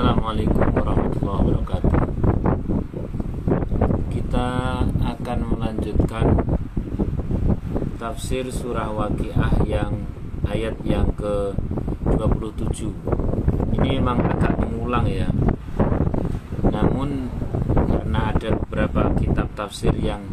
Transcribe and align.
Assalamualaikum 0.00 0.64
warahmatullahi 0.80 1.40
wabarakatuh. 1.44 1.92
Kita 4.08 4.48
akan 4.96 5.38
melanjutkan 5.44 6.24
Tafsir 8.00 8.48
surah 8.48 8.96
waqiah 8.96 9.60
yang 9.68 10.08
ayat 10.48 10.72
yang 10.88 11.04
ke 11.20 11.52
27 12.16 12.88
Ini 13.76 14.00
memang 14.00 14.24
agak 14.24 14.56
mengulang 14.64 15.04
ya. 15.04 15.28
Namun 16.64 17.28
karena 17.68 18.32
ada 18.32 18.56
beberapa 18.56 19.12
kitab 19.20 19.52
tafsir 19.52 19.92
yang 20.00 20.24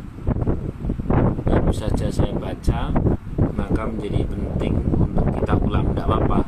baru 1.43 1.75
saja 1.75 2.07
saya 2.07 2.31
baca 2.31 2.95
Maka 3.35 3.83
menjadi 3.83 4.31
penting 4.31 4.79
untuk 4.95 5.27
kita 5.35 5.59
ulang. 5.59 5.91
Tidak 5.91 6.07
apa-apa 6.07 6.46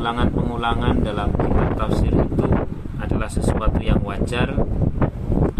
pengulangan-pengulangan 0.00 1.04
dalam 1.04 1.28
kitab 1.36 1.76
tafsir 1.76 2.08
itu 2.08 2.48
adalah 3.04 3.28
sesuatu 3.28 3.84
yang 3.84 4.00
wajar 4.00 4.48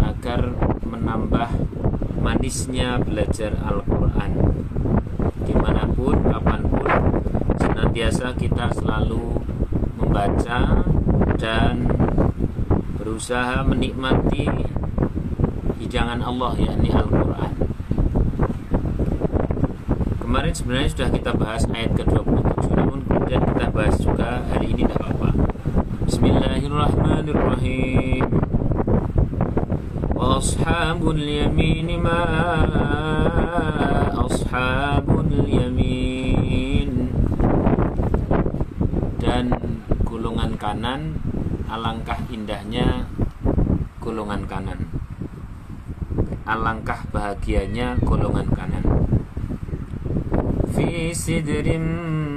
agar 0.01 0.57
menambah 0.81 1.61
manisnya 2.17 2.97
belajar 3.05 3.53
Al-Quran. 3.61 4.41
Di 5.45 5.53
mana 5.53 5.85
pun, 5.93 6.25
kapan 6.25 6.61
pun 6.73 6.89
senantiasa 7.61 8.33
kita 8.33 8.73
selalu 8.81 9.45
membaca 10.01 10.89
dan 11.37 11.85
berusaha 12.97 13.61
menikmati 13.61 14.49
hidangan 15.77 16.17
Allah 16.25 16.57
yakni 16.57 16.89
Al-Quran. 16.89 17.53
Kemarin 20.17 20.53
sebenarnya 20.57 20.89
sudah 20.89 21.09
kita 21.13 21.31
bahas 21.37 21.69
ayat 21.69 21.93
ke-27 21.93 22.73
namun 22.73 23.10
kemudian 23.31 23.55
kita 23.55 23.71
bahas 23.71 23.95
juga 23.95 24.43
hari 24.51 24.75
ini 24.75 24.83
tidak 24.83 25.07
apa-apa 25.07 25.31
Bismillahirrahmanirrahim. 26.03 28.27
Ashabul 30.19 31.23
yamin 31.23 31.95
ma 32.03 32.27
ashabul 34.19 35.47
yamin. 35.47 37.07
Dan 39.23 39.55
golongan 40.03 40.59
kanan 40.59 41.15
alangkah 41.71 42.19
indahnya 42.27 43.07
golongan 44.03 44.43
kanan. 44.43 44.91
Alangkah 46.43 46.99
bahagianya 47.15 47.95
golongan 48.03 48.51
kanan. 48.51 48.83
Fi 50.75 51.15
sidrin 51.15 52.30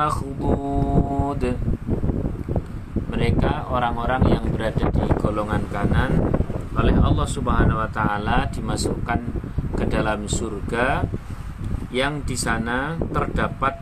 makhdud 0.00 1.44
mereka 3.12 3.68
orang-orang 3.68 4.32
yang 4.32 4.44
berada 4.48 4.88
di 4.88 5.04
golongan 5.20 5.60
kanan 5.68 6.32
oleh 6.72 6.96
Allah 6.96 7.28
Subhanahu 7.28 7.76
wa 7.76 7.90
taala 7.92 8.48
dimasukkan 8.48 9.20
ke 9.76 9.84
dalam 9.84 10.24
surga 10.24 11.04
yang 11.92 12.24
di 12.24 12.32
sana 12.32 12.96
terdapat 13.12 13.76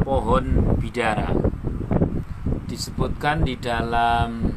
pohon 0.00 0.72
bidara. 0.80 1.36
Disebutkan 2.64 3.44
di 3.44 3.60
dalam 3.60 4.56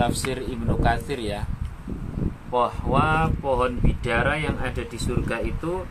tafsir 0.00 0.40
Ibnu 0.40 0.80
Katsir 0.80 1.20
ya 1.20 1.44
bahwa 2.48 3.28
pohon 3.44 3.76
bidara 3.76 4.40
yang 4.40 4.56
ada 4.56 4.80
di 4.88 4.96
surga 4.96 5.44
itu 5.44 5.84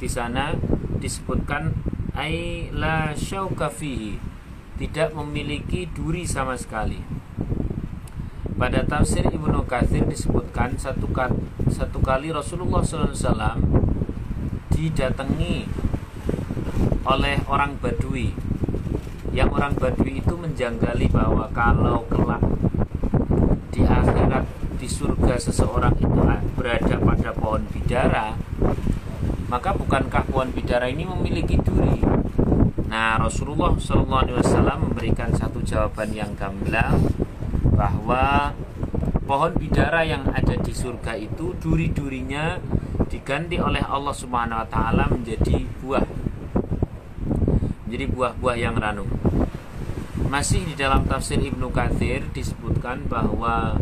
di 0.00 0.08
sana 0.08 0.56
disebutkan 0.96 1.85
ai 2.16 2.72
la 2.72 3.12
syauka 3.12 3.68
fihi 3.68 4.16
tidak 4.80 5.12
memiliki 5.12 5.84
duri 5.92 6.24
sama 6.24 6.56
sekali. 6.56 6.96
Pada 8.56 8.80
tafsir 8.88 9.28
Ibnu 9.28 9.68
Katsir 9.68 10.08
disebutkan 10.08 10.80
satu 10.80 11.12
satu 11.68 11.98
kali 12.00 12.32
Rasulullah 12.32 12.80
SAW 12.80 13.60
didatangi 14.72 15.68
oleh 17.04 17.36
orang 17.52 17.76
Badui. 17.76 18.32
Yang 19.36 19.50
orang 19.52 19.76
Badui 19.76 20.24
itu 20.24 20.34
menjanggali 20.40 21.12
bahwa 21.12 21.52
kalau 21.52 22.08
kelak 22.08 22.40
di 23.76 23.84
akhirat 23.84 24.48
di 24.80 24.88
surga 24.88 25.36
seseorang 25.36 25.92
itu 26.00 26.08
berada 26.56 26.96
pada 26.96 27.30
pohon 27.36 27.60
bidara, 27.68 28.40
maka 29.46 29.70
bukankah 29.70 30.26
pohon 30.26 30.50
bidara 30.50 30.90
ini 30.90 31.06
memiliki 31.06 31.54
duri? 31.62 32.02
Nah, 32.86 33.18
Rasulullah 33.18 33.74
SAW 33.78 34.90
memberikan 34.90 35.30
satu 35.34 35.62
jawaban 35.62 36.10
yang 36.10 36.34
gamblang 36.34 36.98
bahwa 37.74 38.54
pohon 39.22 39.52
bidara 39.54 40.02
yang 40.02 40.26
ada 40.34 40.54
di 40.58 40.70
surga 40.74 41.18
itu 41.18 41.54
duri-durinya 41.62 42.58
diganti 43.06 43.58
oleh 43.62 43.82
Allah 43.82 44.14
Subhanahu 44.14 44.62
wa 44.62 44.68
taala 44.70 45.06
menjadi 45.10 45.62
buah. 45.82 46.06
Menjadi 47.86 48.06
buah-buah 48.10 48.56
yang 48.58 48.74
ranum. 48.74 49.06
Masih 50.26 50.66
di 50.66 50.74
dalam 50.74 51.06
tafsir 51.06 51.38
Ibnu 51.38 51.70
Katsir 51.70 52.26
disebutkan 52.34 53.06
bahwa 53.06 53.78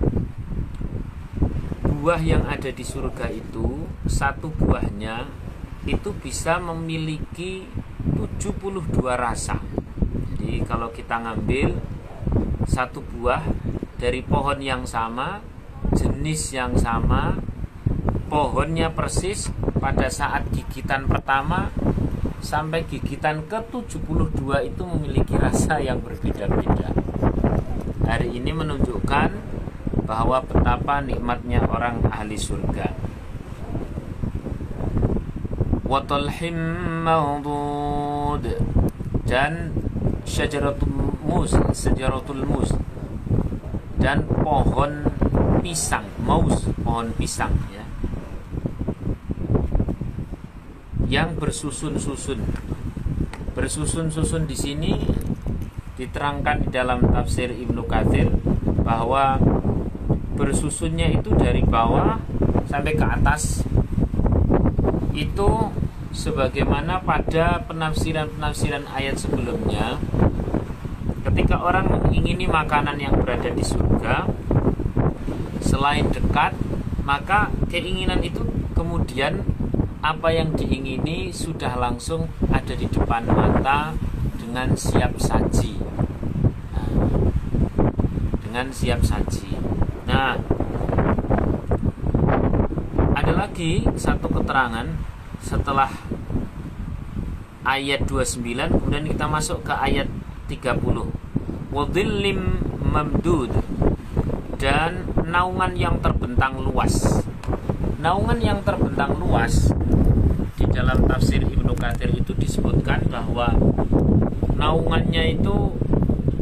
buah 2.05 2.21
yang 2.21 2.45
ada 2.45 2.69
di 2.69 2.85
surga 2.85 3.33
itu 3.33 3.89
satu 4.05 4.53
buahnya 4.53 5.25
itu 5.85 6.17
bisa 6.17 6.57
memiliki 6.57 7.69
72 8.17 8.89
rasa. 9.13 9.61
Jadi 10.33 10.65
kalau 10.65 10.89
kita 10.89 11.21
ngambil 11.21 11.77
satu 12.65 13.05
buah 13.05 13.45
dari 14.01 14.25
pohon 14.25 14.61
yang 14.65 14.89
sama, 14.89 15.45
jenis 15.93 16.57
yang 16.57 16.73
sama, 16.81 17.37
pohonnya 18.33 18.89
persis 18.89 19.53
pada 19.77 20.09
saat 20.09 20.49
gigitan 20.57 21.05
pertama 21.05 21.69
sampai 22.41 22.85
gigitan 22.89 23.45
ke-72 23.49 24.41
itu 24.69 24.83
memiliki 24.85 25.37
rasa 25.37 25.81
yang 25.81 26.01
berbeda-beda. 26.01 26.93
Hari 28.05 28.37
ini 28.37 28.53
menunjukkan 28.53 29.31
bahwa 30.05 30.45
betapa 30.45 31.01
nikmatnya 31.01 31.65
orang 31.65 32.05
ahli 32.13 32.37
surga 32.37 33.04
watalhim 35.95 36.59
maudud 37.07 38.43
dan 39.31 39.71
syajaratul 40.27 41.15
mus 41.23 41.55
syajaratul 41.71 42.43
mus 42.43 42.75
dan 44.03 44.27
pohon 44.27 45.07
pisang 45.63 46.03
maus 46.27 46.67
pohon 46.83 47.15
pisang 47.15 47.55
ya. 47.71 47.87
Yang 51.07 51.31
bersusun-susun. 51.39 52.43
Bersusun-susun 53.55 54.51
di 54.51 54.57
sini 54.59 54.99
diterangkan 55.95 56.67
di 56.67 56.69
dalam 56.75 57.07
tafsir 57.07 57.55
Ibnu 57.55 57.87
Katsir 57.87 58.35
bahwa 58.83 59.39
bersusunnya 60.35 61.15
itu 61.15 61.31
dari 61.39 61.63
bawah 61.63 62.19
sampai 62.67 62.99
ke 62.99 63.07
atas 63.07 63.63
itu 65.15 65.49
sebagaimana 66.15 67.03
pada 67.03 67.67
penafsiran-penafsiran 67.67 68.87
ayat 68.87 69.19
sebelumnya 69.19 69.99
ketika 71.27 71.59
orang 71.59 71.91
mengingini 71.91 72.47
makanan 72.47 73.03
yang 73.03 73.19
berada 73.19 73.51
di 73.51 73.67
surga 73.67 74.31
selain 75.59 76.07
dekat 76.15 76.55
maka 77.03 77.51
keinginan 77.67 78.23
itu 78.23 78.47
kemudian 78.79 79.43
apa 80.05 80.31
yang 80.31 80.55
diingini 80.55 81.35
sudah 81.35 81.75
langsung 81.75 82.31
ada 82.53 82.77
di 82.77 82.85
depan 82.87 83.25
mata 83.25 83.97
dengan 84.37 84.77
siap 84.77 85.17
saji. 85.17 85.81
Nah, 86.77 86.89
dengan 88.45 88.69
siap 88.69 89.01
saji. 89.01 89.57
Nah 90.05 90.37
ada 93.17 93.33
lagi 93.33 93.89
satu 93.97 94.29
keterangan 94.29 95.14
setelah 95.45 95.93
ayat 97.69 98.09
29 98.09 98.81
kemudian 98.81 99.05
kita 99.05 99.29
masuk 99.29 99.61
ke 99.61 99.77
ayat 99.77 100.09
30 100.49 100.81
wadillim 101.69 102.65
mamdud 102.81 103.53
dan 104.57 105.05
naungan 105.27 105.77
yang 105.77 106.01
terbentang 106.01 106.57
luas. 106.57 107.25
Naungan 108.01 108.39
yang 108.41 108.61
terbentang 108.65 109.19
luas 109.21 109.69
di 110.55 110.65
dalam 110.71 111.05
tafsir 111.05 111.43
Ibnu 111.43 111.75
Katsir 111.77 112.15
itu 112.15 112.33
disebutkan 112.33 113.05
bahwa 113.11 113.51
naungannya 114.55 115.35
itu 115.37 115.75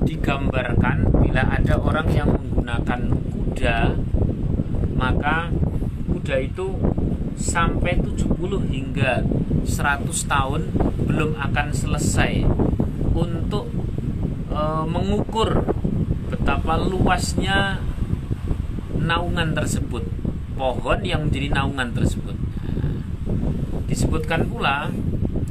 digambarkan 0.04 1.08
bila 1.22 1.43
ada 1.49 1.75
orang 1.81 2.06
yang 2.12 2.28
menggunakan 2.31 3.00
kuda 3.08 3.78
maka 4.93 5.49
kuda 6.12 6.37
itu 6.44 6.76
sampai 7.37 7.99
70 8.00 8.37
hingga 8.69 9.25
100 9.64 10.08
tahun 10.29 10.62
belum 11.06 11.38
akan 11.38 11.67
selesai 11.73 12.44
untuk 13.12 13.69
e, 14.50 14.61
mengukur 14.88 15.67
betapa 16.32 16.81
luasnya 16.81 17.79
naungan 18.96 19.52
tersebut 19.52 20.05
pohon 20.56 20.99
yang 21.02 21.26
menjadi 21.26 21.50
naungan 21.50 21.90
tersebut. 21.90 22.38
Disebutkan 23.90 24.49
pula 24.49 24.88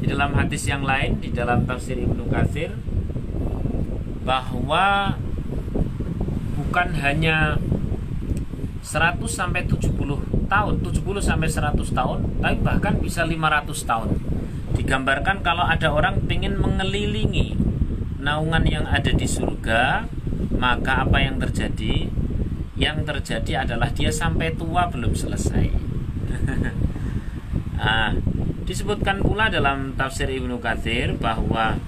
di 0.01 0.09
dalam 0.09 0.33
hadis 0.33 0.65
yang 0.65 0.81
lain 0.81 1.21
di 1.21 1.29
dalam 1.29 1.61
tafsir 1.69 1.93
Ibnu 1.93 2.25
Katsir 2.25 2.73
bahwa 4.25 5.13
bukan 6.57 6.89
hanya 7.05 7.61
100 8.91 9.23
sampai 9.31 9.63
70 9.63 10.51
tahun, 10.51 10.73
70 10.83 11.23
sampai 11.23 11.47
100 11.47 11.95
tahun, 11.95 12.19
tapi 12.43 12.55
bahkan 12.59 12.99
bisa 12.99 13.23
500 13.23 13.87
tahun. 13.87 14.19
Digambarkan 14.75 15.39
kalau 15.39 15.63
ada 15.63 15.95
orang 15.95 16.19
ingin 16.27 16.59
mengelilingi 16.59 17.55
naungan 18.19 18.67
yang 18.67 18.83
ada 18.83 19.15
di 19.15 19.23
surga, 19.23 20.11
maka 20.59 21.07
apa 21.07 21.23
yang 21.23 21.39
terjadi? 21.39 22.11
Yang 22.75 22.97
terjadi 23.07 23.63
adalah 23.63 23.95
dia 23.95 24.11
sampai 24.11 24.59
tua 24.59 24.91
belum 24.91 25.15
selesai. 25.15 25.71
nah, 27.79 28.11
disebutkan 28.67 29.23
pula 29.23 29.47
dalam 29.47 29.95
tafsir 29.95 30.27
Ibnu 30.27 30.59
Katsir 30.59 31.15
bahwa 31.15 31.79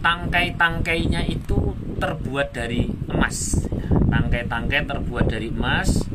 tangkai-tangkainya 0.00 1.28
itu 1.28 1.76
terbuat 2.00 2.56
dari 2.56 2.88
emas 3.12 3.66
tangkai-tangkai 4.10 4.86
terbuat 4.86 5.26
dari 5.30 5.50
emas 5.50 6.06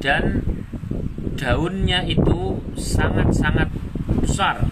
dan 0.00 0.44
daunnya 1.34 2.04
itu 2.06 2.60
sangat-sangat 2.76 3.68
besar 4.22 4.68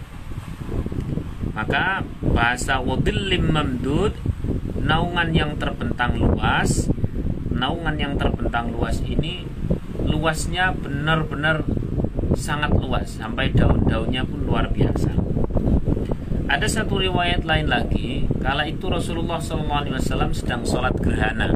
maka 1.53 2.01
bahasa 2.21 2.81
wadillim 2.81 3.53
mamdud 3.53 4.17
naungan 4.81 5.29
yang 5.31 5.51
terbentang 5.61 6.17
luas 6.17 6.89
naungan 7.53 7.95
yang 7.99 8.13
terbentang 8.17 8.73
luas 8.73 8.99
ini 9.05 9.45
luasnya 10.03 10.73
benar-benar 10.73 11.63
sangat 12.33 12.73
luas 12.73 13.21
sampai 13.21 13.53
daun-daunnya 13.53 14.25
pun 14.25 14.41
luar 14.43 14.73
biasa 14.73 15.23
ada 16.53 16.69
satu 16.69 17.01
riwayat 17.01 17.49
lain 17.49 17.65
lagi, 17.65 18.29
kala 18.37 18.69
itu 18.69 18.85
Rasulullah 18.85 19.41
SAW 19.41 20.29
sedang 20.37 20.61
sholat 20.61 20.93
gerhana. 21.01 21.49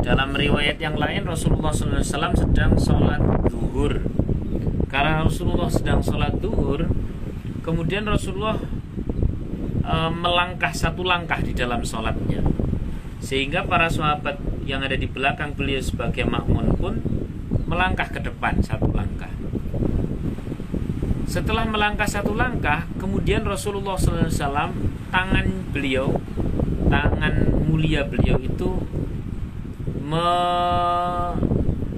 Dalam 0.00 0.32
riwayat 0.32 0.80
yang 0.80 0.96
lain 0.96 1.28
Rasulullah 1.28 1.70
SAW 1.70 2.32
sedang 2.32 2.72
sholat 2.80 3.20
duhur. 3.52 4.00
Karena 4.88 5.22
Rasulullah 5.22 5.70
sedang 5.70 6.00
sholat 6.02 6.40
duhur, 6.40 6.88
kemudian 7.62 8.08
Rasulullah 8.08 8.58
e, 9.84 9.94
melangkah 10.10 10.74
satu 10.74 11.06
langkah 11.06 11.38
di 11.38 11.54
dalam 11.54 11.86
sholatnya, 11.86 12.42
sehingga 13.22 13.68
para 13.68 13.86
sahabat 13.86 14.40
yang 14.66 14.82
ada 14.82 14.98
di 14.98 15.06
belakang 15.06 15.54
beliau 15.54 15.78
sebagai 15.78 16.26
makmun 16.26 16.74
pun 16.74 16.94
melangkah 17.70 18.10
ke 18.10 18.18
depan 18.18 18.58
satu 18.66 18.90
langkah. 18.90 19.30
Setelah 21.30 21.62
melangkah 21.62 22.10
satu 22.10 22.34
langkah, 22.34 22.90
kemudian 22.98 23.46
Rasulullah 23.46 23.94
SAW 23.94 24.74
tangan 25.14 25.46
beliau, 25.70 26.18
tangan 26.90 27.62
mulia 27.70 28.02
beliau 28.02 28.34
itu 28.42 28.82
me 30.10 30.26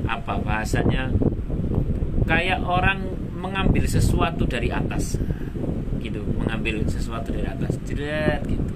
apa 0.04 0.32
bahasanya 0.44 1.08
kayak 2.28 2.60
orang 2.60 3.08
mengambil 3.32 3.88
sesuatu 3.88 4.44
dari 4.44 4.68
atas 4.68 5.16
gitu 6.04 6.20
mengambil 6.36 6.84
sesuatu 6.84 7.32
dari 7.32 7.48
atas 7.48 7.80
jerat 7.88 8.44
gitu 8.44 8.74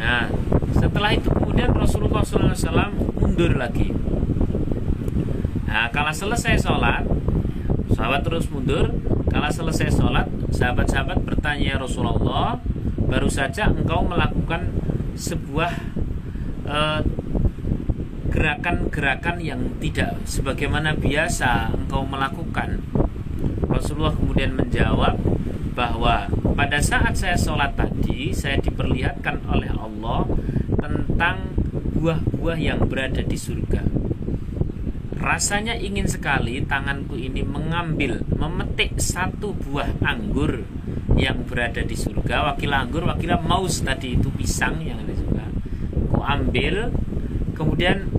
nah 0.00 0.32
setelah 0.72 1.12
itu 1.12 1.28
kemudian 1.28 1.76
Rasulullah 1.76 2.24
SAW 2.24 2.96
mundur 3.20 3.52
lagi 3.60 3.92
nah 5.68 5.92
kalau 5.92 6.16
selesai 6.16 6.56
sholat 6.64 7.04
Sahabat 7.96 8.28
terus 8.28 8.44
mundur. 8.52 8.92
Kala 9.32 9.48
selesai 9.48 9.88
sholat, 9.88 10.28
sahabat-sahabat 10.52 11.24
bertanya 11.24 11.74
ya 11.74 11.76
Rasulullah, 11.76 12.60
baru 13.08 13.28
saja 13.28 13.68
engkau 13.72 14.04
melakukan 14.04 14.68
sebuah 15.16 15.72
gerakan 16.66 17.15
gerakan-gerakan 18.36 19.40
yang 19.40 19.80
tidak 19.80 20.20
sebagaimana 20.28 20.92
biasa 20.92 21.72
engkau 21.72 22.04
melakukan. 22.04 22.84
Rasulullah 23.64 24.12
kemudian 24.12 24.52
menjawab 24.52 25.16
bahwa 25.72 26.28
pada 26.52 26.84
saat 26.84 27.16
saya 27.16 27.40
sholat 27.40 27.72
tadi, 27.80 28.36
saya 28.36 28.60
diperlihatkan 28.60 29.40
oleh 29.48 29.72
Allah 29.72 30.28
tentang 30.76 31.56
buah-buah 31.96 32.60
yang 32.60 32.84
berada 32.84 33.24
di 33.24 33.40
surga 33.40 33.96
Rasanya 35.26 35.74
ingin 35.74 36.06
sekali 36.06 36.62
tanganku 36.62 37.18
ini 37.18 37.42
mengambil, 37.42 38.22
memetik 38.38 39.02
satu 39.02 39.58
buah 39.58 39.98
anggur 40.06 40.62
yang 41.18 41.42
berada 41.42 41.82
di 41.82 41.98
surga. 41.98 42.54
Wakil 42.54 42.70
anggur, 42.70 43.02
wakil 43.02 43.34
maus 43.42 43.82
tadi 43.82 44.14
itu 44.14 44.30
pisang 44.30 44.78
yang 44.86 45.02
ada 45.02 45.10
juga. 45.18 45.42
Ku 46.14 46.22
ambil, 46.22 46.94
kemudian 47.56 48.12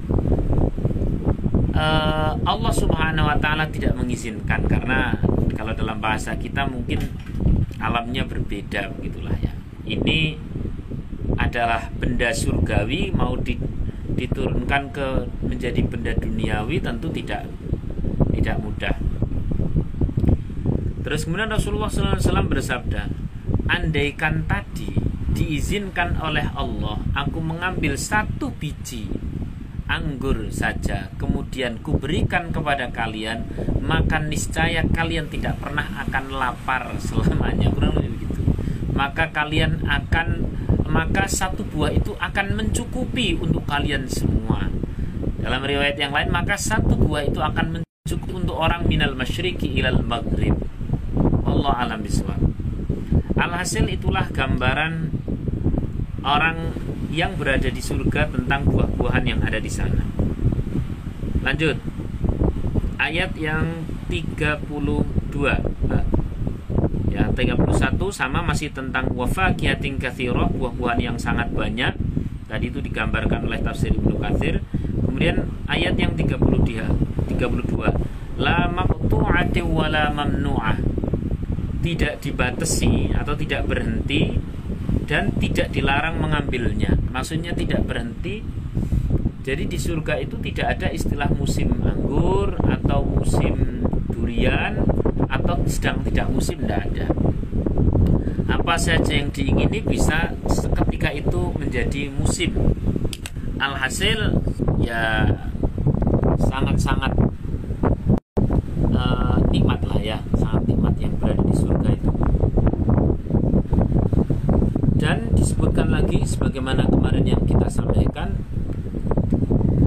uh, 1.78 2.34
Allah 2.42 2.74
Subhanahu 2.74 3.30
Wa 3.30 3.38
Taala 3.38 3.69
tidak 3.69 3.94
mengizinkan 3.94 4.66
karena 4.66 5.13
kalau 5.54 5.78
dalam 5.78 6.01
bahasa 6.01 6.34
kita 6.36 6.66
mungkin 6.66 7.06
alamnya 7.78 8.25
berbeda 8.25 8.89
begitulah 8.98 9.38
ya. 9.38 9.54
Ini 9.88 10.36
adalah 11.38 11.94
benda 11.94 12.34
surgawi 12.34 13.13
mau 13.13 13.38
di 13.38 13.56
diturunkan 14.18 14.89
ke 14.89 15.07
menjadi 15.45 15.86
benda 15.86 16.12
duniawi 16.18 16.81
tentu 16.81 17.13
tidak 17.13 17.45
tidak 18.33 18.57
mudah. 18.57 18.95
Terus 21.06 21.24
kemudian 21.24 21.48
Rasulullah 21.48 21.88
SAW 21.88 22.51
bersabda, 22.51 23.07
andaikan 23.72 24.44
tadi 24.44 25.06
diizinkan 25.47 26.19
oleh 26.19 26.44
Allah, 26.51 26.99
aku 27.15 27.39
mengambil 27.39 27.95
satu 27.95 28.51
biji 28.51 29.07
anggur 29.88 30.51
saja, 30.51 31.07
kemudian 31.15 31.79
kuberikan 31.79 32.51
kepada 32.51 32.91
kalian, 32.91 33.47
maka 33.79 34.19
niscaya 34.19 34.83
kalian 34.91 35.31
tidak 35.31 35.55
pernah 35.63 35.88
akan 36.03 36.35
lapar 36.35 36.91
selamanya, 36.99 37.71
kurang 37.71 37.95
lebih 37.95 38.19
begitu. 38.19 38.44
Maka 38.91 39.31
kalian 39.31 39.87
akan 39.87 40.51
maka 40.92 41.31
satu 41.31 41.63
buah 41.63 41.95
itu 41.95 42.11
akan 42.19 42.59
mencukupi 42.59 43.39
untuk 43.39 43.63
kalian 43.63 44.11
semua. 44.11 44.68
Dalam 45.39 45.63
riwayat 45.63 45.95
yang 45.95 46.11
lain, 46.11 46.27
maka 46.27 46.59
satu 46.59 46.99
buah 46.99 47.23
itu 47.23 47.39
akan 47.39 47.80
mencukupi 47.80 48.35
untuk 48.35 48.59
orang 48.59 48.83
minal 48.83 49.16
masyriki 49.16 49.71
ilal 49.80 50.04
maghrib. 50.04 50.59
Allah 51.47 51.87
alam 51.87 52.04
biswab. 52.04 52.35
Alhasil 53.39 53.87
itulah 53.87 54.27
gambaran 54.27 55.17
orang 56.28 56.76
yang 57.07 57.40
berada 57.40 57.72
di 57.72 57.80
surga 57.80 58.28
tentang 58.28 58.68
buah-buahan 58.68 59.24
yang 59.24 59.40
ada 59.40 59.64
di 59.64 59.72
sana. 59.72 60.04
Lanjut. 61.40 61.80
Ayat 63.00 63.31
yang 63.40 63.88
32 64.12 64.68
ya 67.07 67.24
31 67.31 67.57
sama 68.12 68.44
masih 68.44 68.69
tentang 68.76 69.10
wafaqiyatin 69.16 69.96
katsiroh 69.98 70.52
buah-buahan 70.52 71.00
yang 71.00 71.18
sangat 71.18 71.48
banyak. 71.56 71.96
Tadi 72.52 72.66
itu 72.68 72.84
digambarkan 72.84 73.48
oleh 73.48 73.64
tafsir 73.64 73.96
Ibnu 73.96 74.19
Katsir. 74.19 74.60
Kemudian 75.07 75.48
ayat 75.72 75.96
yang 75.96 76.14
30 76.14 76.38
dia 76.68 76.86
32 77.31 78.38
la 78.38 78.68
maqtu'ati 78.68 79.62
wa 79.64 79.88
la 79.88 80.12
mamnu'ah. 80.12 80.78
Tidak 81.81 82.19
dibatasi 82.19 83.16
atau 83.16 83.34
tidak 83.40 83.64
berhenti 83.64 84.36
dan 85.07 85.31
tidak 85.40 85.71
dilarang 85.71 86.19
mengambilnya. 86.19 86.99
Maksudnya 87.09 87.56
tidak 87.56 87.87
berhenti. 87.87 88.44
Jadi 89.47 89.64
di 89.64 89.80
surga 89.80 90.19
itu 90.19 90.35
tidak 90.44 90.78
ada 90.78 90.92
istilah 90.92 91.31
musim 91.31 91.71
anggur 91.80 92.59
atau 92.68 93.07
musim 93.07 93.80
durian 94.11 94.83
atau 95.31 95.64
sedang 95.71 96.04
tidak 96.04 96.28
musim 96.28 96.59
tidak 96.68 96.92
ada. 96.92 97.07
Apa 98.52 98.76
saja 98.76 99.16
yang 99.16 99.31
diingini 99.31 99.80
bisa 99.80 100.35
seketika 100.52 101.16
itu 101.16 101.56
menjadi 101.56 102.11
musim. 102.11 102.52
Alhasil 103.56 104.35
ya 104.83 105.31
sangat-sangat 106.35 107.16
uh, 108.92 109.40
nikmat 109.49 109.80
lah 109.87 109.99
ya 110.04 110.19
sangat 110.35 110.76
nikmat 110.76 110.94
yang 110.99 111.16
berada 111.18 111.42
di 111.42 111.56
surga 111.56 111.90
itu 111.95 112.11
dan 114.97 115.31
disebutkan 115.47 115.95
lagi 115.95 116.27
sebagaimana 116.27 116.83
kemarin 116.92 117.23
yang 117.23 117.39
kita 117.47 117.71
sampaikan. 117.71 118.35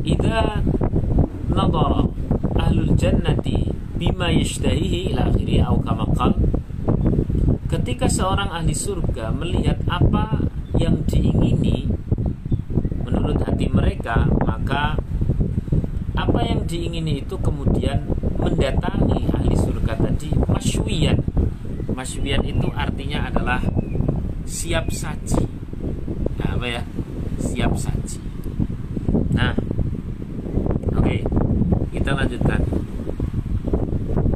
Idza 0.01 0.65
nadara 1.53 2.09
ahlul 2.57 2.97
jannati 2.97 3.69
bima 4.01 4.33
yashtahihi 4.33 5.13
ila 5.13 5.29
akhiri 5.29 5.61
au 5.61 5.77
kama 5.85 6.09
ketika 7.69 8.09
seorang 8.09 8.49
ahli 8.49 8.73
surga 8.73 9.37
melihat 9.37 9.77
apa 9.85 10.49
yang 10.81 11.05
diingini 11.05 11.93
menurut 13.05 13.45
hati 13.45 13.69
mereka 13.69 14.33
maka 14.49 14.97
apa 16.17 16.41
yang 16.41 16.65
diingini 16.65 17.21
itu 17.21 17.37
kemudian 17.37 18.09
mendatangi 18.41 19.29
ahli 19.29 19.53
surga 19.61 20.09
tadi 20.09 20.33
masywiyan. 20.41 21.21
Masywiyan 21.93 22.49
itu 22.49 22.73
artinya 22.73 23.29
adalah 23.29 23.61
siap 24.45 24.93
saji. 24.93 25.45
Nah, 26.41 26.57
apa 26.57 26.67
ya? 26.67 26.83
Siap 27.41 27.73
saji. 27.77 28.19
Nah 29.35 29.57
oke. 30.95 31.05
Okay. 31.05 31.21
kita 31.91 32.13
lanjutkan. 32.13 32.61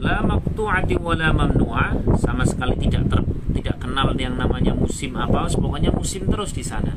La 0.05 0.21
maqtu'ati 0.21 1.01
wa 1.01 1.17
la 1.17 1.33
mamnu'ah 1.33 2.21
sama 2.21 2.45
sekali 2.45 2.77
tidak 2.77 3.09
ter, 3.09 3.21
tidak 3.57 3.77
kenal 3.81 4.13
yang 4.17 4.37
namanya 4.37 4.77
musim 4.77 5.17
apa. 5.17 5.49
Pokoknya 5.49 5.93
musim 5.93 6.29
terus 6.29 6.53
di 6.53 6.65
sana. 6.65 6.93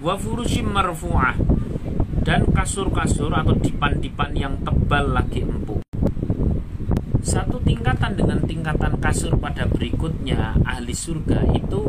Wa 0.00 0.16
furushim 0.16 0.68
marfu'ah. 0.72 1.36
Dan 2.24 2.48
kasur-kasur 2.56 3.28
atau 3.36 3.52
dipan-dipan 3.52 4.32
yang 4.32 4.56
tebal 4.64 5.12
lagi 5.12 5.44
dengan 8.14 8.38
tingkatan 8.46 9.02
kasur 9.02 9.34
pada 9.36 9.66
berikutnya 9.66 10.56
ahli 10.62 10.94
surga 10.94 11.50
itu 11.52 11.84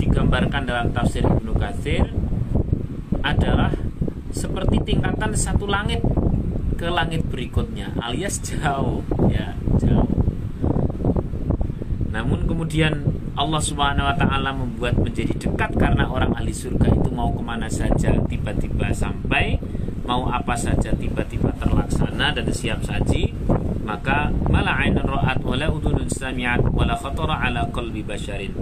digambarkan 0.00 0.64
dalam 0.64 0.88
tafsir 0.90 1.22
Ibnu 1.22 1.52
Katsir 1.56 2.08
adalah 3.20 3.72
seperti 4.32 4.80
tingkatan 4.84 5.36
satu 5.36 5.68
langit 5.68 6.00
ke 6.76 6.88
langit 6.92 7.24
berikutnya 7.28 7.92
alias 8.00 8.40
jauh 8.44 9.00
ya 9.32 9.56
jauh. 9.80 10.08
Namun 12.12 12.44
kemudian 12.48 13.04
Allah 13.36 13.60
Subhanahu 13.60 14.08
wa 14.08 14.16
taala 14.16 14.52
membuat 14.56 14.96
menjadi 14.96 15.36
dekat 15.36 15.76
karena 15.76 16.08
orang 16.08 16.32
ahli 16.32 16.52
surga 16.52 16.88
itu 16.88 17.08
mau 17.12 17.32
ke 17.32 17.44
mana 17.44 17.68
saja 17.68 18.16
tiba-tiba 18.28 18.92
sampai 18.92 19.60
mau 20.08 20.28
apa 20.32 20.56
saja 20.56 20.94
tiba-tiba 20.96 21.52
terlaksana 21.60 22.32
dan 22.32 22.48
siap 22.48 22.80
saji 22.80 23.36
maka 23.86 24.34
mala 24.50 24.82
ainun 24.82 25.06
ra'at 25.06 25.40
wala 25.46 25.70
udunun 25.70 26.10
sami'at 26.10 26.66
wala 26.74 26.98
khatara 26.98 27.38
ala 27.46 27.70
qalbi 27.70 28.02
basyarin. 28.02 28.52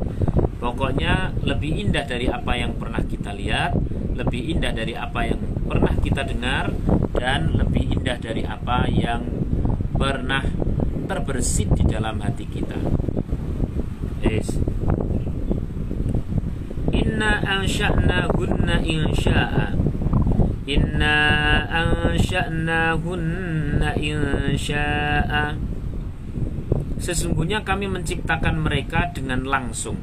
Pokoknya 0.61 1.33
lebih 1.40 1.88
indah 1.88 2.04
dari 2.04 2.28
apa 2.28 2.52
yang 2.54 2.76
pernah 2.76 3.00
kita 3.00 3.33
lihat 3.33 3.73
lebih 4.14 4.54
indah 4.54 4.71
dari 4.71 4.95
apa 4.95 5.26
yang 5.26 5.43
pernah 5.66 5.90
kita 5.99 6.23
dengar 6.23 6.71
dan 7.19 7.59
lebih 7.59 7.99
indah 7.99 8.14
dari 8.23 8.47
apa 8.47 8.87
yang 8.87 9.26
pernah 9.99 10.47
terbersit 11.11 11.75
di 11.75 11.83
dalam 11.83 12.23
hati 12.23 12.47
kita. 12.47 12.78
Yes. 14.23 14.54
Inna 16.95 17.43
ansha'na 17.43 18.31
gunna 18.31 18.78
insya'a. 18.81 19.75
Inna 20.64 21.16
ansha'nahunna 23.93 24.49
insya'a 24.57 25.45
Sesungguhnya 27.05 27.61
kami 27.61 27.85
menciptakan 27.85 28.64
mereka 28.64 29.12
dengan 29.12 29.45
langsung. 29.45 30.00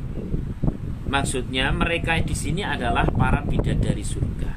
Maksudnya 1.09 1.73
mereka 1.73 2.13
di 2.21 2.37
sini 2.37 2.61
adalah 2.61 3.09
para 3.09 3.41
bidadari 3.41 4.05
surga. 4.05 4.53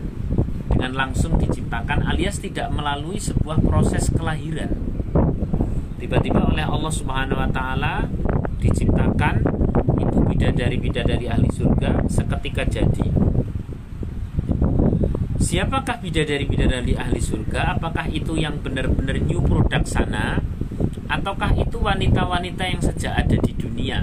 Dengan 0.69 0.93
langsung 0.93 1.41
diciptakan 1.41 2.05
alias 2.05 2.45
tidak 2.45 2.69
melalui 2.69 3.17
sebuah 3.17 3.65
proses 3.65 4.13
kelahiran. 4.13 4.77
Tiba-tiba 5.97 6.45
oleh 6.45 6.69
Allah 6.69 6.93
Subhanahu 6.93 7.41
wa 7.41 7.49
taala 7.49 8.13
diciptakan 8.61 9.41
itu 10.05 10.19
bidadari-bidadari 10.29 11.33
ahli 11.33 11.49
surga 11.49 12.05
seketika 12.13 12.69
jadi 12.69 13.09
Siapakah 15.55 16.03
bidadari-bidadari 16.03 16.99
ahli 16.99 17.23
surga? 17.23 17.79
Apakah 17.79 18.11
itu 18.11 18.35
yang 18.35 18.59
benar-benar 18.59 19.23
new 19.23 19.39
product 19.39 19.87
sana? 19.87 20.43
Ataukah 21.07 21.55
itu 21.55 21.79
wanita-wanita 21.79 22.75
yang 22.75 22.83
sejak 22.83 23.15
ada 23.15 23.39
di 23.39 23.55
dunia? 23.55 24.03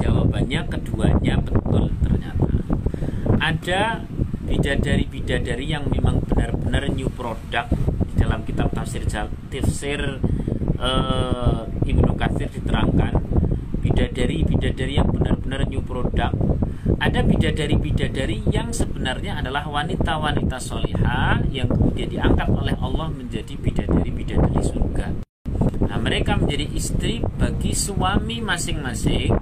Jawabannya 0.00 0.64
keduanya 0.72 1.36
betul 1.44 1.92
ternyata. 2.00 2.48
Ada 3.44 4.08
bidadari-bidadari 4.48 5.68
yang 5.68 5.84
memang 5.92 6.24
benar-benar 6.24 6.88
new 6.96 7.12
product 7.12 7.68
di 8.08 8.24
dalam 8.24 8.40
kitab 8.48 8.72
tafsir 8.72 9.04
tafsir 9.52 10.00
uh, 10.80 11.68
Ibnu 11.84 12.16
Katsir 12.16 12.48
diterangkan 12.48 13.12
bidadari-bidadari 13.84 14.96
yang 14.96 15.12
benar-benar 15.12 15.68
new 15.68 15.84
product 15.84 16.32
ada 16.84 17.24
bidadari-bidadari 17.24 18.44
yang 18.52 18.68
sebenarnya 18.68 19.40
adalah 19.40 19.64
wanita-wanita 19.68 20.60
solihah 20.60 21.40
yang 21.48 21.64
kemudian 21.68 22.12
diangkat 22.12 22.48
oleh 22.52 22.76
Allah 22.76 23.08
menjadi 23.08 23.56
bidadari-bidadari 23.56 24.60
surga. 24.60 25.06
Nah, 25.88 25.98
mereka 26.00 26.36
menjadi 26.36 26.68
istri 26.76 27.24
bagi 27.40 27.72
suami 27.72 28.44
masing-masing 28.44 29.32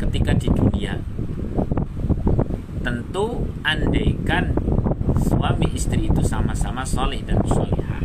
ketika 0.00 0.32
di 0.32 0.48
dunia. 0.48 0.96
Tentu 2.82 3.46
andaikan 3.62 4.56
suami 5.28 5.70
istri 5.76 6.08
itu 6.08 6.24
sama-sama 6.24 6.82
soleh 6.88 7.20
dan 7.22 7.38
solihah. 7.46 8.02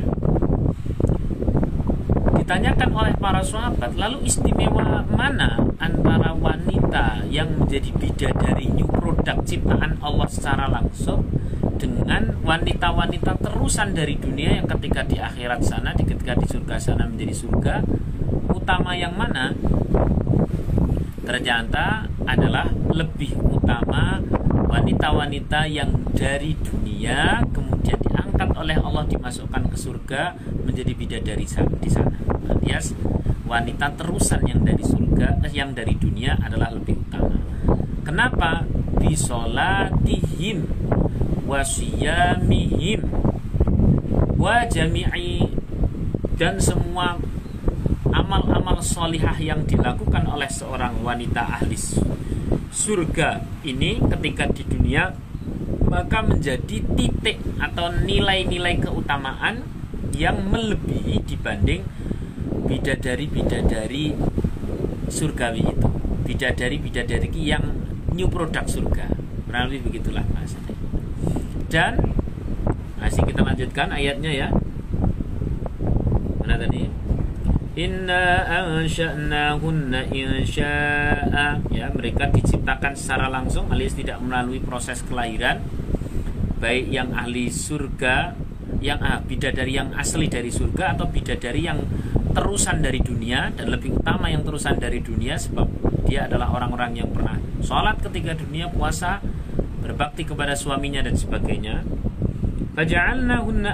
Ditanyakan 2.36 2.90
oleh 2.94 3.14
para 3.18 3.42
sahabat, 3.42 3.96
lalu 3.96 4.28
istimewa 4.28 5.04
mana 5.12 5.60
antara 5.82 6.32
wanita 6.38 6.76
yang 7.27 7.60
menjadi 7.60 7.91
bidadari 7.91 8.72
new 8.72 8.88
product 8.88 9.44
ciptaan 9.44 10.00
Allah 10.00 10.27
secara 10.32 10.72
langsung 10.72 11.27
dengan 11.77 12.39
wanita-wanita 12.41 13.38
terusan 13.44 13.94
dari 13.94 14.17
dunia 14.17 14.58
yang 14.58 14.65
ketika 14.65 15.06
di 15.06 15.22
akhirat 15.22 15.62
sana, 15.62 15.94
ketika 15.94 16.34
di 16.34 16.48
surga 16.50 16.75
sana 16.79 17.06
menjadi 17.06 17.36
surga, 17.36 17.75
utama 18.50 18.98
yang 18.98 19.13
mana? 19.13 19.53
Ternyata 21.27 22.08
adalah 22.24 22.72
lebih 22.96 23.36
utama 23.36 24.24
wanita-wanita 24.67 25.67
yang 25.67 25.91
dari 26.15 26.56
dunia 26.56 27.44
kemudian 27.51 28.00
diangkat 28.00 28.50
oleh 28.56 28.79
Allah 28.79 29.03
dimasukkan 29.06 29.70
ke 29.70 29.77
surga 29.77 30.39
menjadi 30.63 30.91
bidadari 30.96 31.46
di 31.84 31.89
sana. 31.91 32.15
Alias 32.48 32.96
wanita 33.48 33.96
terusan 33.96 34.44
yang 34.44 34.62
dari 34.62 34.84
surga 34.84 35.39
eh, 35.48 35.54
yang 35.56 35.72
dari 35.72 35.96
dunia 35.96 36.36
adalah 36.44 36.75
lebih 36.75 37.00
utama. 37.08 37.39
Kenapa? 38.04 38.68
Bisolatihim 39.00 40.68
wasiyamihim 41.48 43.08
wa 44.36 44.68
jami'i 44.68 45.48
dan 46.38 46.60
semua 46.60 47.18
amal-amal 48.12 48.84
solihah 48.84 49.39
yang 49.39 49.63
dilakukan 49.66 50.27
oleh 50.27 50.51
seorang 50.51 51.01
wanita 51.01 51.58
ahli 51.58 51.80
surga 52.70 53.42
ini 53.66 53.98
ketika 54.06 54.46
di 54.54 54.63
dunia 54.68 55.16
maka 55.88 56.20
menjadi 56.22 56.84
titik 56.84 57.39
atau 57.58 57.89
nilai-nilai 57.89 58.77
keutamaan 58.77 59.66
yang 60.13 60.46
melebihi 60.51 61.24
dibanding 61.25 61.82
bidadari-bidadari 62.68 64.14
surgawi 65.08 65.64
itu. 65.64 65.90
Bidadari-bidadari 66.28 67.32
yang 67.40 67.64
new 68.12 68.28
product 68.28 68.68
surga. 68.70 69.08
Lebih 69.48 69.90
begitulah 69.90 70.22
maksudnya. 70.38 70.78
Dan 71.66 71.98
masih 73.02 73.26
kita 73.26 73.42
lanjutkan 73.42 73.90
ayatnya 73.90 74.30
ya. 74.30 74.48
Mana 76.44 76.62
tadi? 76.62 76.86
Inna 77.78 78.46
ansha'nahunna 78.46 80.14
insya'a. 80.14 81.62
Ya 81.74 81.90
mereka 81.90 82.30
diciptakan 82.30 82.94
secara 82.94 83.34
langsung 83.34 83.74
alias 83.74 83.98
tidak 83.98 84.22
melalui 84.22 84.62
proses 84.62 85.02
kelahiran. 85.02 85.66
Baik 86.58 86.90
yang 86.90 87.14
ahli 87.14 87.54
surga 87.54 88.34
Yang 88.82 89.00
ah, 89.06 89.22
bidadari 89.22 89.78
yang 89.78 89.94
asli 89.94 90.26
dari 90.26 90.50
surga 90.50 90.98
Atau 90.98 91.06
bidadari 91.14 91.70
yang 91.70 91.86
terusan 92.38 92.86
dari 92.86 93.01
dunia 93.01 93.50
dan 93.58 93.74
lebih 93.74 93.98
utama 93.98 94.29
yang 94.29 94.46
terusan 94.46 94.77
dari 94.77 95.01
dunia 95.01 95.41
sebab 95.41 95.65
dia 96.06 96.29
adalah 96.29 96.53
orang-orang 96.53 97.01
yang 97.01 97.10
pernah 97.10 97.41
sholat 97.65 97.98
ketika 98.06 98.38
dunia 98.38 98.70
puasa 98.70 99.25
berbakti 99.82 100.22
kepada 100.22 100.53
suaminya 100.53 101.01
dan 101.01 101.17
sebagainya 101.17 101.82
Faja'alnahunna 102.77 103.74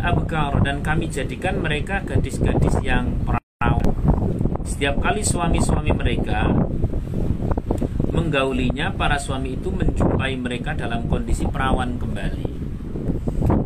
dan 0.64 0.80
kami 0.80 1.12
jadikan 1.12 1.60
mereka 1.60 2.00
gadis-gadis 2.08 2.80
yang 2.80 3.20
perawan. 3.28 3.92
Setiap 4.64 5.04
kali 5.04 5.20
suami-suami 5.20 5.92
mereka 5.92 6.48
menggaulinya, 8.16 8.96
para 8.96 9.20
suami 9.20 9.60
itu 9.60 9.76
menjumpai 9.76 10.40
mereka 10.40 10.72
dalam 10.72 11.12
kondisi 11.12 11.44
perawan 11.44 12.00
kembali. 12.00 12.48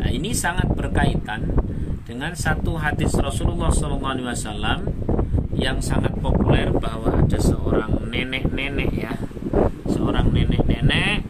Nah, 0.01 0.09
ini 0.09 0.33
sangat 0.33 0.73
berkaitan 0.73 1.53
dengan 2.07 2.31
satu 2.31 2.79
hadis 2.79 3.11
Rasulullah 3.19 3.67
SAW 3.67 4.87
yang 5.59 5.83
sangat 5.83 6.15
populer 6.23 6.71
bahwa 6.71 7.11
ada 7.11 7.35
seorang 7.35 8.07
nenek-nenek 8.07 8.91
ya. 8.95 9.13
Seorang 9.91 10.31
nenek-nenek 10.31 11.27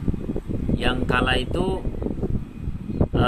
kala 1.08 1.40
itu 1.40 1.82
e, 3.16 3.28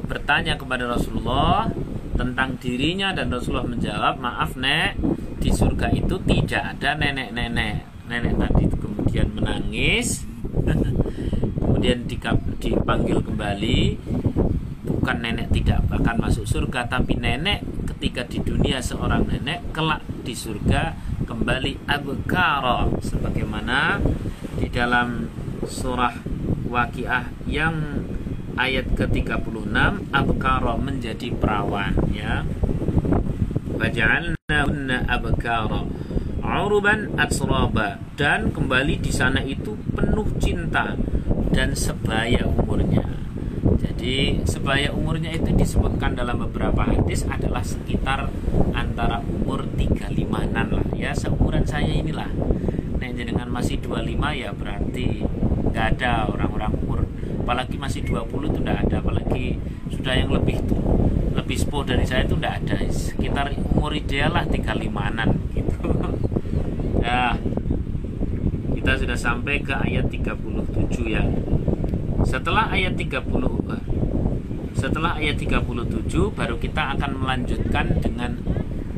bertanya 0.00 0.54
kepada 0.56 0.88
Rasulullah 0.88 1.68
tentang 2.16 2.56
dirinya 2.62 3.12
dan 3.12 3.28
Rasulullah 3.28 3.68
menjawab 3.68 4.22
maaf 4.22 4.54
nek 4.54 4.96
di 5.42 5.50
surga 5.50 5.90
itu 5.92 6.16
tidak 6.24 6.78
ada 6.78 6.96
nenek-nenek. 6.96 8.06
Nenek 8.06 8.32
tadi 8.38 8.64
kemudian 8.72 9.28
menangis 9.34 10.24
kemudian 11.60 12.06
dipanggil 12.08 13.18
kembali 13.20 13.80
bukan 15.02 15.18
nenek 15.18 15.50
tidak 15.50 15.82
akan 15.90 16.14
masuk 16.22 16.46
surga 16.46 16.86
tapi 16.86 17.18
nenek 17.18 17.66
ketika 17.90 18.22
di 18.22 18.38
dunia 18.38 18.78
seorang 18.78 19.26
nenek 19.26 19.74
kelak 19.74 19.98
di 20.22 20.30
surga 20.30 20.94
kembali 21.26 21.90
abkara 21.90 22.86
sebagaimana 23.02 23.98
di 24.62 24.70
dalam 24.70 25.26
surah 25.66 26.22
Waqiah 26.70 27.34
yang 27.50 28.06
ayat 28.54 28.94
ke-36 28.94 29.74
abkara 30.14 30.78
menjadi 30.78 31.34
perawan 31.34 31.98
ya. 32.14 32.46
Faj'alnahunna 33.82 35.10
abkara 35.10 35.82
uruban 36.46 37.10
atsraba 37.18 37.98
dan 38.14 38.54
kembali 38.54 39.02
di 39.02 39.10
sana 39.10 39.42
itu 39.42 39.74
penuh 39.98 40.30
cinta 40.38 40.94
dan 41.50 41.74
sebaya 41.74 42.46
umurnya 42.46 43.11
jadi 44.02 44.42
sebaya 44.42 44.90
umurnya 44.90 45.30
itu 45.30 45.54
disebutkan 45.54 46.18
dalam 46.18 46.42
beberapa 46.42 46.82
hadis 46.82 47.22
adalah 47.22 47.62
sekitar 47.62 48.34
antara 48.74 49.22
umur 49.22 49.62
35-an 49.78 50.74
lah. 50.74 50.82
Ya 50.98 51.14
seumuran 51.14 51.62
saya 51.62 51.86
inilah. 51.86 52.26
Nah 52.98 53.10
dengan 53.14 53.46
masih 53.54 53.78
25 53.78 54.18
ya 54.34 54.50
berarti 54.50 55.22
nggak 55.70 55.86
ada 55.94 56.26
orang-orang 56.34 56.74
umur. 56.82 57.06
Apalagi 57.46 57.78
masih 57.78 58.02
20 58.02 58.26
itu 58.50 58.58
tidak 58.66 58.90
ada 58.90 58.98
apalagi 58.98 59.62
sudah 59.94 60.14
yang 60.18 60.34
lebih 60.34 60.58
lebih 61.38 61.56
sepuh 61.62 61.86
dari 61.86 62.02
saya 62.02 62.26
itu 62.26 62.34
tidak 62.34 62.58
ada. 62.58 62.82
Sekitar 62.90 63.54
umur 63.54 63.94
ideal 63.94 64.34
lah 64.34 64.42
35-an 64.50 65.30
gitu. 65.54 65.78
Ya 67.06 67.38
kita 68.74 68.98
sudah 68.98 69.14
sampai 69.14 69.62
ke 69.62 69.78
ayat 69.78 70.10
37 70.10 70.34
ya. 71.06 71.22
Setelah 72.26 72.66
ayat 72.66 72.98
30 72.98 73.30
eh, 73.70 73.91
setelah 74.82 75.14
ayat 75.14 75.38
37 75.38 76.10
baru 76.34 76.58
kita 76.58 76.98
akan 76.98 77.22
melanjutkan 77.22 78.02
dengan 78.02 78.34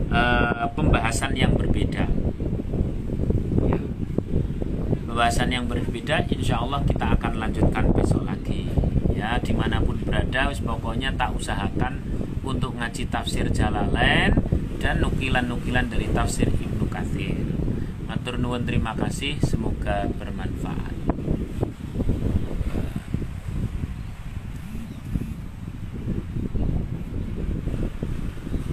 uh, 0.09 0.65
pembahasan 0.73 1.37
yang 1.37 1.53
berbeda 1.53 2.09
ya. 3.69 3.81
pembahasan 5.05 5.53
yang 5.53 5.69
berbeda 5.69 6.25
insya 6.33 6.65
Allah 6.65 6.81
kita 6.89 7.21
akan 7.21 7.37
lanjutkan 7.37 7.93
besok 7.93 8.25
lagi 8.25 8.65
ya 9.13 9.37
di 9.45 9.53
mana 9.53 9.77
pun 9.85 10.01
berada 10.01 10.49
pokoknya 10.57 11.13
tak 11.21 11.37
usahakan 11.37 12.01
untuk 12.41 12.81
ngaji 12.81 13.05
tafsir 13.13 13.45
Jalalain 13.53 14.33
dan 14.81 15.05
nukilan-nukilan 15.05 15.93
dari 15.93 16.09
tafsir 16.13 16.49
Ibnu 16.49 16.89
Katsir. 16.93 17.41
Matur 18.05 18.37
nuwun 18.37 18.69
terima 18.69 18.93
kasih, 18.93 19.41
semoga 19.41 20.05
bermanfaat. 20.13 21.04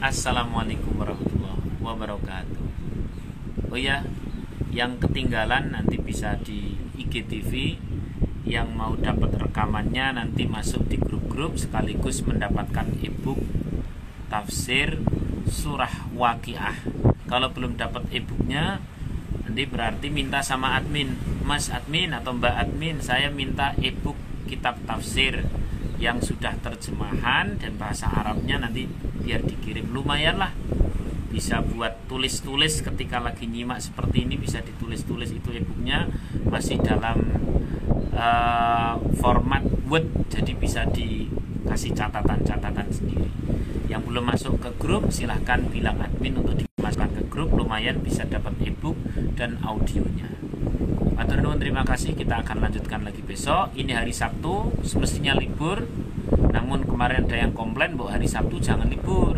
Assalamualaikum 0.02 0.98
warahmatullahi 0.98 1.78
wabarakatuh. 1.78 2.66
Oh 3.70 3.78
ya, 3.78 4.02
yang 4.74 4.98
ketinggalan 4.98 5.70
nanti 5.70 6.02
bisa 6.02 6.42
di 6.42 6.74
IGTV 6.98 7.78
yang 8.42 8.74
mau 8.74 8.98
dapat 8.98 9.38
rekamannya 9.38 10.18
nanti 10.18 10.50
masuk 10.50 10.90
di 10.90 10.98
grup-grup 10.98 11.54
sekaligus 11.62 12.26
mendapatkan 12.26 12.98
ebook 13.06 13.46
tafsir 14.26 14.98
surah 15.46 16.10
waqiah. 16.18 16.82
Kalau 17.30 17.54
belum 17.54 17.78
dapat 17.78 18.02
ebooknya 18.10 18.82
nanti 19.46 19.70
berarti 19.70 20.10
minta 20.10 20.42
sama 20.42 20.82
admin. 20.82 21.14
Mas 21.46 21.70
admin 21.70 22.18
atau 22.18 22.34
mbak 22.34 22.58
admin 22.58 23.06
saya 23.06 23.30
minta 23.30 23.78
ebook 23.78 24.18
kitab 24.50 24.82
tafsir 24.90 25.46
yang 26.02 26.18
sudah 26.18 26.58
terjemahan 26.66 27.62
dan 27.62 27.78
bahasa 27.78 28.10
Arabnya 28.10 28.58
nanti 28.58 28.90
biar 29.22 29.46
dikirim. 29.46 29.94
Lumayan 29.94 30.42
lah. 30.42 30.50
Bisa 31.30 31.64
buat 31.64 32.10
tulis-tulis 32.12 32.84
ketika 32.84 33.22
lagi 33.22 33.48
nyimak 33.48 33.80
seperti 33.80 34.28
ini 34.28 34.36
bisa 34.36 34.60
ditulis-tulis 34.66 35.30
itu 35.32 35.50
ebooknya. 35.54 36.10
Masih 36.50 36.82
dalam 36.82 37.22
uh, 38.18 38.98
format 39.22 39.64
Word 39.88 40.10
jadi 40.28 40.58
bisa 40.58 40.90
dikasih 40.90 41.94
catatan-catatan 41.94 42.90
sendiri. 42.90 43.30
Yang 43.88 44.02
belum 44.10 44.26
masuk 44.26 44.54
ke 44.60 44.70
grup 44.82 45.14
silahkan 45.14 45.62
bilang 45.70 46.02
admin 46.02 46.42
untuk 46.42 46.60
dimasukkan 46.60 47.14
ke 47.16 47.24
grup. 47.30 47.54
Lumayan 47.54 48.02
bisa 48.02 48.26
dapat 48.28 48.58
ebook 48.66 48.98
dan 49.38 49.62
audionya 49.64 50.51
Matur 51.22 51.38
nuwun 51.38 51.62
terima 51.62 51.86
kasih. 51.86 52.18
Kita 52.18 52.42
akan 52.42 52.66
lanjutkan 52.66 53.06
lagi 53.06 53.22
besok. 53.22 53.78
Ini 53.78 53.94
hari 53.94 54.10
Sabtu 54.10 54.74
semestinya 54.82 55.38
libur. 55.38 55.86
Namun 56.50 56.82
kemarin 56.82 57.30
ada 57.30 57.46
yang 57.46 57.54
komplain 57.54 57.94
bahwa 57.94 58.18
hari 58.18 58.26
Sabtu 58.26 58.58
jangan 58.58 58.90
libur. 58.90 59.38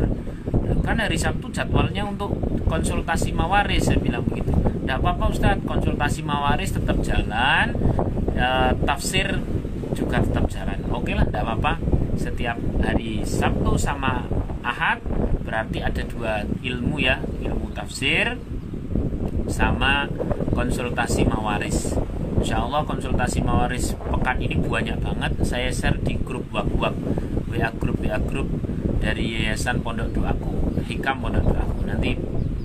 Kan 0.80 1.04
hari 1.04 1.20
Sabtu 1.20 1.52
jadwalnya 1.52 2.08
untuk 2.08 2.40
konsultasi 2.72 3.36
mawaris 3.36 3.92
saya 3.92 4.00
bilang 4.00 4.24
begitu. 4.24 4.56
Tidak 4.56 4.96
apa-apa 4.96 5.28
Ustadz 5.28 5.68
konsultasi 5.68 6.24
mawaris 6.24 6.72
tetap 6.72 7.04
jalan 7.04 7.76
e, 8.32 8.48
tafsir 8.88 9.44
juga 9.92 10.24
tetap 10.24 10.48
jalan. 10.48 10.80
Oke 10.88 11.12
lah 11.12 11.28
tidak 11.28 11.44
apa-apa. 11.44 11.84
Setiap 12.16 12.64
hari 12.80 13.28
Sabtu 13.28 13.76
sama 13.76 14.24
Ahad 14.64 15.04
berarti 15.44 15.84
ada 15.84 16.00
dua 16.08 16.48
ilmu 16.64 17.04
ya 17.04 17.20
ilmu 17.44 17.76
tafsir 17.76 18.40
sama 19.48 20.08
konsultasi 20.54 21.28
mawaris. 21.28 21.98
Insya 22.40 22.64
Allah 22.64 22.84
konsultasi 22.84 23.40
mawaris 23.40 23.96
pekan 23.96 24.40
ini 24.44 24.60
banyak 24.60 25.00
banget. 25.00 25.32
Saya 25.48 25.72
share 25.72 26.00
di 26.04 26.20
grup 26.20 26.48
wak-wak 26.52 26.96
WA 27.48 27.70
grup 27.76 28.02
WA 28.04 28.20
grup 28.20 28.48
dari 29.00 29.36
Yayasan 29.36 29.84
Pondok 29.84 30.12
Doaku 30.16 30.84
Hikam 30.88 31.24
Pondok 31.24 31.56
Doaku. 31.56 31.88
Nanti 31.88 32.16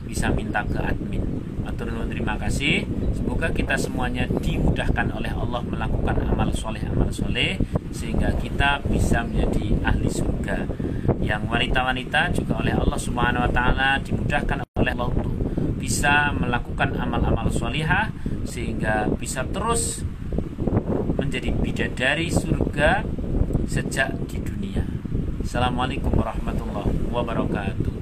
bisa 0.06 0.32
minta 0.34 0.64
ke 0.66 0.82
admin. 0.82 1.22
Matur 1.62 1.92
terima 2.08 2.34
kasih. 2.40 2.88
Semoga 3.14 3.52
kita 3.54 3.78
semuanya 3.78 4.26
dimudahkan 4.26 5.14
oleh 5.14 5.30
Allah 5.30 5.62
melakukan 5.62 6.16
amal 6.26 6.50
soleh 6.50 6.82
amal 6.88 7.12
soleh 7.12 7.60
sehingga 7.94 8.34
kita 8.34 8.82
bisa 8.88 9.22
menjadi 9.22 9.78
ahli 9.84 10.10
surga. 10.10 10.66
Yang 11.22 11.42
wanita-wanita 11.46 12.32
juga 12.34 12.64
oleh 12.64 12.74
Allah 12.74 12.98
Subhanahu 12.98 13.44
Wa 13.46 13.52
Taala 13.52 13.90
dimudahkan 14.00 14.64
oleh 14.80 14.92
Allah 14.96 15.08
untuk 15.12 15.47
bisa 15.78 16.34
melakukan 16.34 16.98
amal-amal 16.98 17.48
solihah 17.48 18.10
sehingga 18.42 19.08
bisa 19.14 19.46
terus 19.48 20.02
menjadi 21.16 21.54
bidadari 21.54 22.28
surga 22.28 23.06
sejak 23.70 24.18
di 24.26 24.42
dunia. 24.42 24.84
Assalamualaikum 25.46 26.12
warahmatullahi 26.12 26.92
wabarakatuh. 27.08 27.98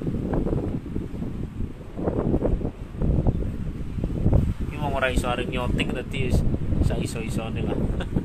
ora 4.96 5.12
iso 5.12 5.28
arep 5.28 5.52
nyoting 5.52 5.92
dadi 5.92 6.32
sak 6.80 7.04
iso-isone 7.04 7.60
lah 7.68 7.76